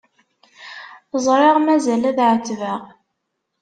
[1.25, 2.81] Ẓriɣ mazal ad ɛettbeɣ.